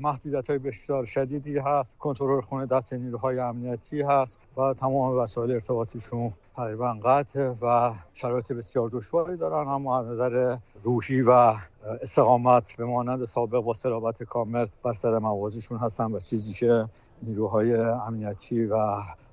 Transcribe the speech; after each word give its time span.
محدودیت 0.00 0.50
های 0.50 0.58
بسیار 0.58 1.04
شدیدی 1.04 1.58
هست 1.58 1.98
کنترل 1.98 2.40
خونه 2.40 2.66
دست 2.66 2.92
نیروهای 2.92 3.38
امنیتی 3.38 4.02
هست 4.02 4.38
و 4.56 4.74
تمام 4.74 5.18
وسایل 5.18 5.50
ارتباطیشون 5.50 6.32
تقریبا 6.56 6.94
قطع 7.04 7.52
و 7.62 7.92
شرایط 8.14 8.52
بسیار 8.52 8.88
دشواری 8.88 9.36
دارن. 9.36 9.68
اما 9.68 10.00
از 10.00 10.06
نظر 10.06 10.56
روحی 10.84 11.22
و 11.22 11.54
استقامت 12.02 12.76
به 12.76 12.84
مانند 12.84 13.24
سابق 13.24 13.60
با 13.60 13.74
سرابت 13.74 14.22
کامل 14.22 14.66
بر 14.82 14.92
سر 14.92 15.18
موازیشون 15.18 15.78
هستن 15.78 16.12
و 16.12 16.20
چیزی 16.20 16.52
که 16.52 16.88
نیروهای 17.22 17.74
امنیتی 17.76 18.64
و 18.64 18.76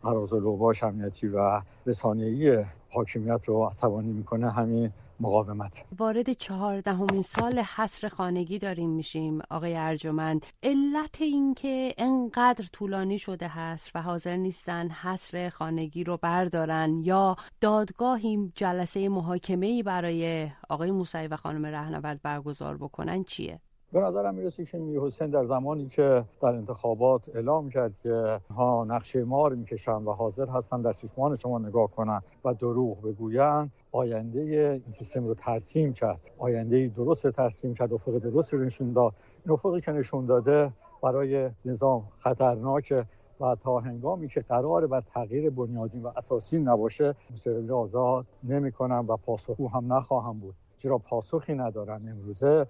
عراض 0.03 0.33
و 0.33 0.73
امنیتی 0.83 1.27
و 1.27 1.61
رسانه‌ای 1.85 2.65
حاکمیت 2.89 3.41
رو 3.45 3.65
عصبانی 3.65 4.13
می‌کنه 4.13 4.51
همین 4.51 4.91
مقاومت. 5.19 5.85
وارد 5.99 6.33
چهاردهمین 6.33 7.21
سال 7.21 7.59
حصر 7.59 8.07
خانگی 8.07 8.59
داریم 8.59 8.89
میشیم 8.89 9.41
آقای 9.49 9.75
ارجمند. 9.75 10.45
علت 10.63 11.21
اینکه 11.21 11.93
انقدر 11.97 12.65
طولانی 12.73 13.19
شده 13.19 13.47
حصر 13.47 13.91
و 13.95 14.01
حاضر 14.01 14.35
نیستن 14.35 14.89
حصر 14.89 15.49
خانگی 15.49 16.03
رو 16.03 16.17
بردارن 16.17 17.01
یا 17.03 17.35
دادگاهی 17.61 18.51
جلسه 18.55 19.09
محاکمه 19.09 19.83
برای 19.83 20.51
آقای 20.69 20.91
موسوی 20.91 21.27
و 21.27 21.37
خانم 21.37 21.65
رهنورد 21.65 22.21
برگزار 22.21 22.77
بکنن 22.77 23.23
چیه؟ 23.23 23.59
به 23.93 23.99
نظرم 23.99 24.35
می‌رسه 24.35 24.65
که 24.65 24.77
می 24.77 24.97
حسین 24.97 25.27
در 25.27 25.45
زمانی 25.45 25.87
که 25.87 26.23
در 26.41 26.47
انتخابات 26.47 27.29
اعلام 27.35 27.69
کرد 27.69 27.93
که 28.03 28.39
ها 28.55 28.83
نقشه 28.83 29.23
مار 29.23 29.55
می‌کشن 29.55 29.91
و 29.91 30.11
حاضر 30.11 30.45
هستن 30.45 30.81
در 30.81 30.93
چشمان 30.93 31.35
شما 31.35 31.59
نگاه 31.59 31.91
کنن 31.91 32.21
و 32.45 32.53
دروغ 32.53 33.01
بگوین 33.01 33.71
آینده 33.91 34.39
این 34.85 34.91
سیستم 34.91 35.27
رو 35.27 35.33
ترسیم 35.33 35.93
کرد. 35.93 36.19
آینده 36.37 36.87
درست 36.87 37.27
ترسیم 37.27 37.73
کرد 37.73 37.93
افق 37.93 38.17
درست 38.17 38.53
رو 38.53 38.63
نشون 38.63 38.93
داد. 38.93 39.13
افقی 39.49 39.81
که 39.81 39.91
نشون 39.91 40.25
داده 40.25 40.71
برای 41.03 41.49
نظام 41.65 42.03
خطرناکه 42.19 43.05
و 43.39 43.55
تا 43.55 43.79
هنگامی 43.79 44.27
که 44.27 44.41
قرار 44.41 44.87
بر 44.87 45.01
تغییر 45.01 45.49
بنیادین 45.49 46.03
و 46.03 46.11
اساسی 46.17 46.59
نباشه 46.59 47.15
مستقل 47.31 47.71
آزاد 47.71 48.25
نمی‌کنم 48.43 49.05
و 49.07 49.17
پاسخگو 49.17 49.67
هم 49.69 49.93
نخواهم 49.93 50.39
بود. 50.39 50.55
چرا 50.83 50.97
پاسخی 50.97 51.55
ندارن 51.55 52.09
امروزه 52.09 52.65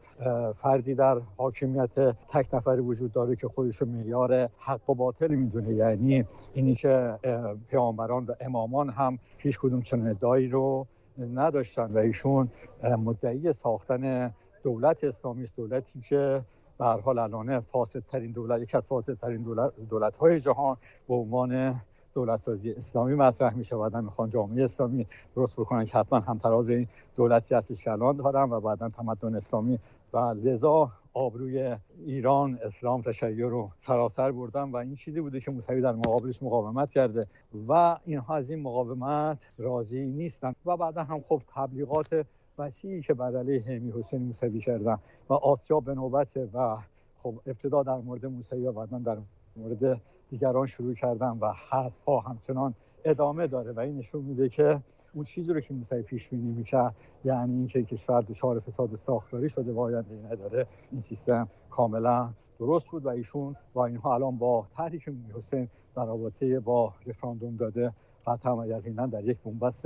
فردی 0.56 0.96
در 0.96 1.22
حاکمیت 1.38 2.16
تک 2.28 2.54
نفری 2.54 2.82
وجود 2.82 3.12
داره 3.12 3.36
که 3.36 3.48
خودش 3.48 3.78
رو 3.78 3.88
معیار 3.88 4.50
حق 4.58 4.90
و 4.90 4.96
باطل 4.96 5.36
می‌دونه. 5.36 5.74
یعنی 5.74 6.26
اینی 6.54 6.76
که 6.76 7.20
پیامبران 7.68 8.26
و 8.26 8.34
امامان 8.42 8.90
هم 8.90 9.20
هیچ 9.38 9.60
کدوم 9.60 9.82
چنین 9.82 10.08
ادعایی 10.08 10.50
رو 10.50 10.88
نداشتن 11.18 11.94
و 11.94 11.98
ایشون 11.98 12.50
مدعی 12.84 13.54
ساختن 13.54 14.34
دولت 14.64 15.04
اسلامی 15.04 15.44
است. 15.44 15.58
دولتی 15.58 16.02
که 16.02 16.42
به 16.80 16.86
حال 16.86 17.20
الان 17.20 17.60
فاسدترین 17.60 18.32
دولت 18.32 18.62
یک 18.62 18.76
از 18.76 18.88
فاسدترین 18.88 19.42
دولت, 19.42 19.72
دولت 19.90 20.26
جهان 20.26 20.78
به 21.08 21.14
عنوان 21.14 21.82
دولت 22.14 22.40
سازی 22.40 22.72
اسلامی 22.72 23.16
مطرح 23.16 23.54
میشه. 23.54 23.76
بعدا 23.76 24.02
می‌خوان 24.02 24.30
جامعه 24.30 24.64
اسلامی 24.64 25.08
درست 25.36 25.56
بکنن 25.56 25.86
که 25.86 25.98
حتما 25.98 26.20
همتراز 26.20 26.70
این 26.70 26.88
دولتی 27.16 27.56
هستش 27.56 27.84
که 27.84 27.92
الان 27.92 28.18
دارن 28.18 28.50
و 28.50 28.60
بعدا 28.60 28.90
تمدن 28.90 29.36
اسلامی 29.36 29.80
و 30.14 30.18
لذا 30.18 30.92
آبروی 31.14 31.76
ایران 32.06 32.60
اسلام 32.64 33.02
تشیع 33.02 33.48
رو 33.48 33.70
سراسر 33.78 34.32
بردن 34.32 34.72
و 34.72 34.76
این 34.76 34.96
چیزی 34.96 35.22
بوده 35.22 35.40
که 35.40 35.52
موسوی 35.52 35.82
در 35.82 35.92
مقابلش 35.92 36.44
مقاومت 36.44 36.92
کرده 36.92 37.28
و 37.68 37.98
اینها 38.06 38.36
از 38.36 38.50
این 38.50 38.62
مقاومت 38.62 39.38
راضی 39.58 40.06
نیستن 40.06 40.54
و 40.66 40.78
بعدا 40.78 41.04
هم 41.04 41.22
خب 41.22 41.42
تبلیغات 41.56 42.26
وسیعی 42.58 43.02
که 43.02 43.14
بر 43.14 43.38
علیه 43.38 43.64
همی 43.68 43.92
حسین 43.92 44.22
موسوی 44.22 44.60
کردن 44.60 44.98
و 45.30 45.34
آسیاب 45.34 45.86
به 45.86 45.94
نوبت 45.94 46.38
و 46.54 46.78
خب 47.24 47.36
ابتدا 47.46 47.84
در 47.84 47.96
مورد 47.98 48.26
موسوی 48.26 48.68
و 48.68 48.72
بعدا 48.72 49.00
در 49.00 49.18
مورد 49.56 50.02
دیگران 50.34 50.68
شروع 50.68 50.94
کردن 50.94 51.38
و 51.42 51.54
حذف 51.70 52.04
ها 52.04 52.20
همچنان 52.20 52.74
ادامه 53.06 53.48
داره 53.48 53.72
و 53.72 53.80
این 53.80 53.98
نشون 53.98 54.22
میده 54.22 54.50
که 54.50 54.80
اون 55.14 55.24
چیزی 55.24 55.54
رو 55.54 55.60
که 55.60 55.74
موسوی 55.74 56.02
پیش 56.02 56.30
بینی 56.30 56.52
می‌کرد 56.52 56.96
یعنی 57.26 57.58
اینکه 57.58 57.84
کشور 57.84 58.22
دچار 58.22 58.60
فساد 58.60 58.96
ساختاری 58.96 59.50
شده 59.50 59.72
و 59.72 59.80
آینده 59.80 60.16
نداره. 60.32 60.68
این 60.92 61.00
سیستم 61.00 61.48
کاملا 61.70 62.30
درست 62.60 62.88
بود 62.90 63.06
و 63.06 63.10
ایشون 63.10 63.56
و 63.76 63.80
اینها 63.80 64.16
الان 64.16 64.38
با 64.38 64.68
تحریک 64.76 65.10
حسین 65.36 65.70
در 65.96 66.06
رابطه 66.06 66.60
با 66.60 66.94
رفراندوم 67.06 67.56
داده 67.56 67.94
قطعا 68.28 68.68
یقینا 68.68 69.06
در 69.06 69.24
یک 69.24 69.38
بنبست 69.46 69.86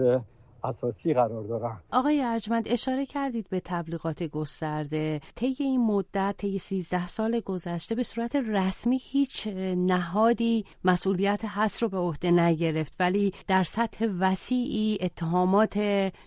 اساسی 0.64 1.14
قرار 1.14 1.44
دارن. 1.44 1.80
آقای 1.92 2.22
ارجمند 2.22 2.68
اشاره 2.68 3.06
کردید 3.06 3.50
به 3.50 3.60
تبلیغات 3.60 4.24
گسترده. 4.24 5.22
طی 5.36 5.56
این 5.60 5.86
مدت 5.86 6.36
طی 6.38 6.60
13 6.60 7.08
سال 7.08 7.40
گذشته 7.40 7.96
به 7.96 8.04
صورت 8.04 8.36
رسمی 8.36 9.00
هیچ 9.02 9.48
نهادی 9.78 10.66
مسئولیت 10.84 11.46
حس 11.46 11.84
رو 11.84 11.90
به 11.90 11.98
عهده 11.98 12.32
نگرفت. 12.32 12.96
ولی 13.00 13.34
در 13.48 13.64
سطح 13.64 14.08
وسیعی 14.20 14.98
اتهامات 15.02 15.80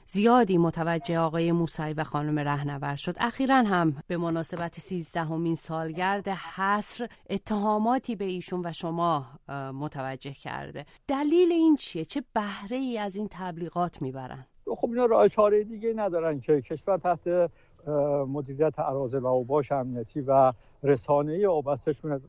زیادی 0.06 0.58
متوجه 0.58 1.18
آقای 1.18 1.52
موسوی 1.52 1.92
و 1.92 2.04
خانم 2.04 2.38
رهنور 2.38 2.96
شد. 2.96 3.16
اخیرا 3.20 3.56
هم 3.56 3.96
به 4.06 4.16
مناسبت 4.16 4.80
13 4.80 5.20
همین 5.20 5.54
سالگرد 5.54 6.28
حصر 6.28 7.08
اتهاماتی 7.30 8.16
به 8.16 8.24
ایشون 8.24 8.66
و 8.66 8.72
شما 8.72 9.26
متوجه 9.74 10.32
کرده. 10.32 10.86
دلیل 11.08 11.52
این 11.52 11.76
چیه؟ 11.76 12.04
چه 12.04 12.22
بهره 12.32 12.76
ای 12.76 12.98
از 12.98 13.16
این 13.16 13.28
تبلیغات 13.30 14.02
می‌برد؟ 14.02 14.19
خب 14.76 14.88
اینا 14.88 15.06
راه 15.06 15.28
چاره 15.28 15.64
دیگه 15.64 15.92
ندارن 15.96 16.40
که 16.40 16.60
کشور 16.60 16.96
تحت 16.96 17.50
مدیریت 18.28 18.80
عراضه 18.80 19.18
و 19.18 19.44
امنیتی 19.70 20.20
و 20.20 20.52
رسانه 20.82 21.48
وابستهشون 21.48 22.20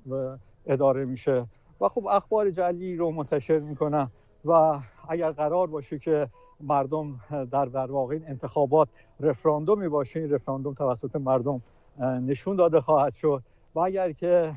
اداره 0.66 1.06
میشه. 1.06 1.46
و 1.81 1.90
خب 1.90 2.07
اخبار 2.07 2.51
جلی 2.51 2.96
رو 2.96 3.12
منتشر 3.12 3.59
می‌کنن 3.59 4.12
و 4.46 4.80
اگر 5.09 5.31
قرار 5.31 5.68
باشه 5.68 6.00
که 6.00 6.28
مردم 6.59 7.19
در 7.51 7.66
در 7.66 7.91
واقع 7.91 8.13
این 8.13 8.28
انتخابات 8.28 8.88
رفراندومی 9.19 9.88
باشه 9.88 10.19
این 10.19 10.31
رفراندوم 10.31 10.74
توسط 10.74 11.16
مردم 11.16 11.62
نشون 12.00 12.56
داده 12.56 12.81
خواهد 12.81 13.13
شد. 13.13 13.44
و 13.75 13.80
اگر 13.80 14.12
که 14.12 14.53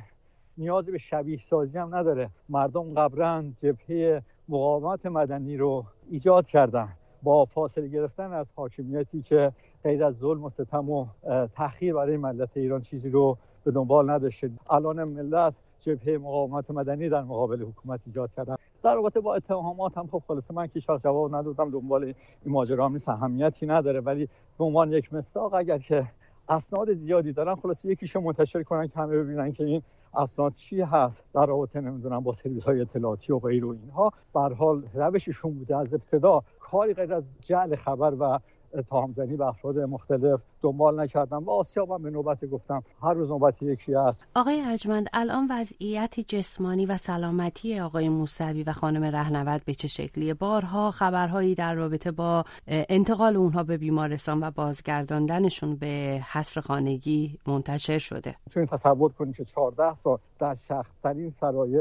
نیازی 0.58 0.90
به 0.90 0.98
شبیه 0.98 1.38
سازی 1.38 1.78
هم 1.78 1.94
نداره 1.94 2.30
مردم 2.48 2.94
قبلا 2.94 3.52
جبهه 3.58 4.22
مقاومت 4.48 5.06
مدنی 5.06 5.56
رو 5.56 5.84
ایجاد 6.10 6.46
کردن. 6.46 6.88
با 7.24 7.44
فاصله 7.44 7.88
گرفتن 7.88 8.32
از 8.32 8.52
حاکمیتی 8.56 9.22
که 9.22 9.52
غیر 9.82 10.04
از 10.04 10.14
ظلم 10.14 10.44
و 10.44 10.50
ستم 10.50 10.90
و 10.90 11.06
تحقیر 11.54 11.94
برای 11.94 12.16
ملت 12.16 12.56
ایران 12.56 12.82
چیزی 12.82 13.10
رو 13.10 13.38
به 13.64 13.70
دنبال 13.70 14.10
نداشته 14.10 14.50
الان 14.70 15.04
ملت 15.04 15.54
جبهه 15.80 16.18
مقاومت 16.18 16.70
مدنی 16.70 17.08
در 17.08 17.22
مقابل 17.22 17.62
حکومت 17.62 18.00
ایجاد 18.06 18.30
کردن. 18.36 18.56
در 18.82 18.94
رابطه 18.94 19.20
با 19.20 19.34
اتهامات 19.34 19.98
هم 19.98 20.06
خب 20.06 20.22
خلاصه 20.28 20.54
من 20.54 20.66
که 20.66 20.80
جواب 20.80 21.34
ندادم. 21.34 21.70
دنبال 21.70 22.04
این 22.04 22.14
ماجرا 22.46 22.88
نیست 22.88 23.08
اهمیتی 23.08 23.66
نداره. 23.66 24.00
ولی 24.00 24.28
به 24.58 24.64
عنوان 24.64 24.92
یک 24.92 25.14
مستاق 25.14 25.54
اگر 25.54 25.78
که 25.78 26.08
اسناد 26.48 26.92
زیادی 26.92 27.32
دارن 27.32 27.54
خلاصه 27.54 27.88
یکیشو 27.88 28.20
منتشر 28.20 28.62
کنن 28.62 28.88
که 28.88 29.00
همه 29.00 29.16
ببینن 29.16 29.52
که 29.52 29.64
این 29.64 29.82
اسناد 30.16 30.54
چی 30.54 30.80
هست؟ 30.80 31.24
در 31.34 31.46
رابطه 31.46 31.80
نمی‌دونم 31.80 32.20
با 32.20 32.32
سرویس 32.32 32.64
های 32.64 32.80
اطلاعاتی 32.80 33.32
و 33.32 33.38
غیر 33.38 33.64
و 33.64 33.68
اینها. 33.68 34.12
بر 34.32 34.52
حال 34.52 34.82
روششون 34.94 35.54
بوده. 35.54 35.76
از 35.76 35.94
ابتدا 35.94 36.42
کاری 36.60 36.94
غیر 36.94 37.14
از 37.14 37.30
جعل 37.40 37.76
خبر 37.76 38.14
و 38.20 38.38
اتهام 38.74 39.12
زنی 39.12 39.36
به 39.36 39.46
افراد 39.46 39.78
مختلف 39.78 40.42
دنبال 40.64 41.00
نکردم 41.00 41.44
و 41.44 41.50
آسیاب 41.50 41.90
هم 41.90 42.02
به 42.02 42.10
نوبت 42.10 42.44
گفتم. 42.44 42.82
هر 43.02 43.12
روز 43.12 43.30
نوبت 43.30 43.62
یکی 43.62 43.94
است. 43.94 44.24
آقای 44.36 44.60
ارجمند 44.60 45.06
الان 45.12 45.46
وضعیت 45.50 46.20
جسمانی 46.20 46.86
و 46.86 46.96
سلامتی 46.96 47.80
آقای 47.80 48.08
موسوی 48.08 48.62
و 48.62 48.72
خانم 48.72 49.04
رهنورد 49.04 49.64
به 49.64 49.74
چه 49.74 49.88
شکلیه؟ 49.88 50.34
بارها 50.34 50.90
خبرهایی 50.90 51.54
در 51.54 51.74
رابطه 51.74 52.10
با 52.10 52.44
انتقال 52.66 53.36
اونها 53.36 53.62
به 53.62 53.76
بیمارستان 53.76 54.42
و 54.42 54.50
بازگرداندنشون 54.50 55.76
به 55.76 56.22
حصر 56.32 56.60
خانگی 56.60 57.38
منتشر 57.46 57.98
شده. 57.98 58.36
می‌تونید 58.46 58.68
تصور 58.68 59.12
کنید 59.12 59.36
که 59.36 59.44
14 59.44 59.94
سال 59.94 60.18
در 60.38 60.54
شخصترین 60.54 61.30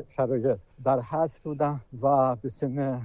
شرایط 0.09 0.57
در 0.85 0.99
حصر 1.01 1.39
بودن 1.43 1.81
و 2.01 2.35
به 2.35 2.49
سن 2.49 3.01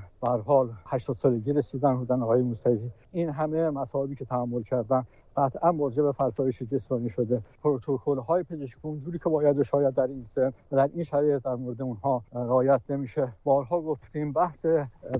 حال 0.46 0.70
80 0.86 1.16
سالگی 1.16 1.52
رسیدن 1.52 1.96
بودن 1.96 2.22
آقای 2.22 2.42
موسوی. 2.42 2.90
این 3.12 3.30
همه 3.30 3.70
مصائبی 3.70 4.14
که 4.14 4.24
تحمل 4.24 4.62
کردن 4.62 5.04
قطعا 5.36 5.72
موجب 5.72 6.02
به 6.02 6.12
فرسایش 6.12 6.62
جسمانی 6.62 7.10
شده. 7.10 7.42
پروتکل 7.62 8.18
های 8.18 8.42
پزشکی 8.42 8.80
اونجوری 8.82 9.18
که 9.18 9.28
باید 9.28 9.62
شاید 9.62 9.94
در 9.94 10.06
این 10.06 10.24
سن 10.24 10.52
و 10.72 10.76
در 10.76 10.90
این 10.94 11.04
شرایط 11.04 11.42
در 11.42 11.54
مورد 11.54 11.82
اونها 11.82 12.22
رعایت 12.32 12.80
نمیشه. 12.88 13.32
بارها 13.44 13.80
گفتیم 13.80 14.32
بحث 14.32 14.66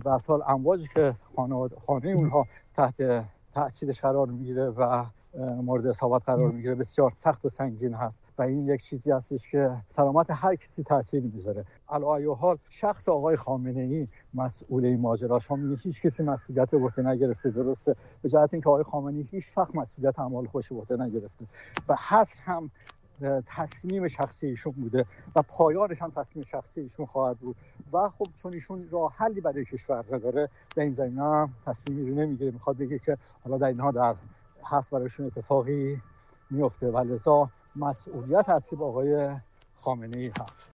بسال 0.05 0.43
امواجی 0.47 0.89
که 0.95 1.15
خانه, 1.87 2.09
اونها 2.09 2.47
تحت 2.75 3.25
تاثیرش 3.55 4.01
قرار 4.01 4.27
می‌گیره 4.27 4.69
و 4.69 5.05
مورد 5.35 5.87
حسابات 5.87 6.23
قرار 6.25 6.51
می‌گیره. 6.51 6.75
بسیار 6.75 7.11
سخت 7.11 7.45
و 7.45 7.49
سنگین 7.49 7.95
هست 7.95 8.25
و 8.39 8.43
این 8.43 8.69
یک 8.69 8.83
چیزی 8.83 9.11
هستش 9.11 9.51
که 9.51 9.71
سلامت 9.89 10.27
هر 10.31 10.55
کسی 10.55 10.83
تاثیر 10.83 11.23
می‌ذاره. 11.23 11.65
الایو 11.89 12.35
حال 12.35 12.59
شخص 12.69 13.09
آقای 13.09 13.37
خامنه 13.37 13.81
ای 13.81 14.09
مسئول 14.35 14.85
این 14.85 15.01
ماجرا 15.01 15.39
شما 15.39 15.59
هیچ 15.83 16.03
کسی 16.03 16.23
مسئولیت 16.23 16.71
به 16.71 16.79
عهده 16.79 17.03
نگرفته 17.03 17.51
درسته؟ 17.51 17.97
به 18.23 18.29
جهت 18.29 18.55
اینکه 18.55 18.69
آقای 18.69 18.83
خامنه 18.83 19.19
ای 19.19 19.27
هیچ 19.31 19.51
فقط 19.51 19.77
مسئولیت 19.77 20.19
اعمال 20.19 20.47
خوش 20.47 20.73
عهده 20.73 20.97
نگرفته 20.97 21.45
و 21.89 21.95
هست 21.99 22.37
هم 22.45 22.71
تصمیم 23.47 24.09
شخصی 24.09 24.47
ایشون 24.47 24.73
بوده 24.73 25.05
و 25.37 25.43
پایانش 25.43 26.03
هم 26.03 26.11
تصمیم 26.11 26.45
شخصی 26.45 26.81
ایشون 26.81 27.07
خواهد 27.07 27.39
بود. 27.39 27.57
و 27.93 28.09
خب 28.09 28.27
چون 28.37 28.53
ایشون 28.53 28.89
راه 28.91 29.13
حلی 29.17 29.41
برای 29.41 29.65
کشور 29.65 30.05
نداره 30.13 30.49
در 30.77 30.83
این 30.83 30.93
زمینه 30.93 31.23
هم 31.23 31.51
تصمیمی 31.67 32.11
رو 32.11 32.17
نمی‌گیره. 32.17 32.51
می‌خواد 32.51 32.77
بگه 32.77 32.99
که 32.99 33.19
حالا 33.45 33.59
در 33.59 33.67
اینها 33.67 33.91
در 33.91 34.15
هست 34.69 34.91
برایشون 34.91 35.27
اتفاقی 35.27 36.03
میفته. 36.51 36.87
و 36.91 36.99
لذا 36.99 37.51
مسئولیت 37.77 38.49
هستی 38.51 38.77
با 38.77 38.89
آقای 38.89 39.37
خامنه 39.75 40.19
ای 40.19 40.33
هست. 40.41 40.67